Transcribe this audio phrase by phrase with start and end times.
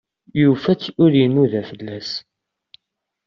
[0.39, 2.09] Yufa-tt ur inuda fell-as.